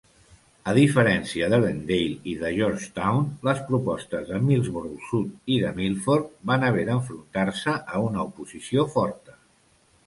[0.71, 6.89] A diferència d'Ellendale i de Georgetown, les propostes de Millsboro-Sud i de Milford van haver
[6.91, 9.41] d'enfrontar-se a una oposició forta.